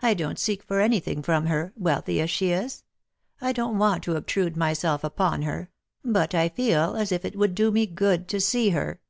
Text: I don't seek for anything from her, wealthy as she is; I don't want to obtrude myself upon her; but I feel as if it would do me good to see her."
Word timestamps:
I 0.00 0.14
don't 0.14 0.38
seek 0.38 0.62
for 0.62 0.80
anything 0.80 1.20
from 1.22 1.44
her, 1.44 1.74
wealthy 1.76 2.22
as 2.22 2.30
she 2.30 2.52
is; 2.52 2.84
I 3.38 3.52
don't 3.52 3.76
want 3.76 4.02
to 4.04 4.16
obtrude 4.16 4.56
myself 4.56 5.04
upon 5.04 5.42
her; 5.42 5.68
but 6.02 6.34
I 6.34 6.48
feel 6.48 6.96
as 6.96 7.12
if 7.12 7.22
it 7.26 7.36
would 7.36 7.54
do 7.54 7.70
me 7.70 7.84
good 7.84 8.28
to 8.28 8.40
see 8.40 8.70
her." 8.70 9.02